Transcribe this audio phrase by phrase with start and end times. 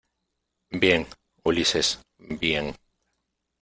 [0.71, 1.05] bien,
[1.43, 2.75] Ulises, bien.